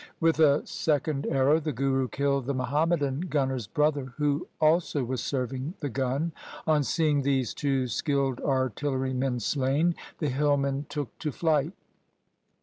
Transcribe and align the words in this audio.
With 0.19 0.39
a 0.39 0.65
second 0.65 1.27
arrow 1.27 1.59
the 1.59 1.71
Guru 1.71 2.07
killed 2.07 2.47
the 2.47 2.55
Muham 2.55 2.87
madan 2.89 3.19
gunner's 3.29 3.67
brother 3.67 4.05
who 4.17 4.47
also 4.59 5.03
was 5.03 5.21
serving 5.21 5.75
the 5.79 5.89
gun. 5.89 6.31
On 6.65 6.81
seeing 6.81 7.21
these 7.21 7.53
two 7.53 7.85
skilled 7.87 8.39
artillerymen 8.41 9.39
slain, 9.41 9.93
the 10.17 10.29
hillmen 10.29 10.87
took 10.89 11.15
to 11.19 11.31
flight. 11.31 11.73